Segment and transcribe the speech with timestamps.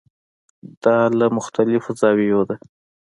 [0.83, 2.55] دا له مختلفو زاویو ده.